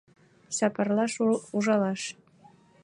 Сапарлаш— 0.55 1.13
ужалаш. 1.55 2.01